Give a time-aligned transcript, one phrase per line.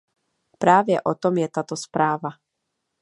[0.57, 2.29] Právě o tom je tato zpráva.